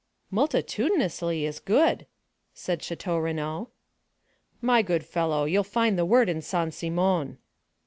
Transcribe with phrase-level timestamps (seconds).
[0.31, 2.07] "'Multitudinously' is good,"
[2.55, 3.69] said Château Renaud.
[4.59, 7.37] "My good fellow, you'll find the word in Saint Simon."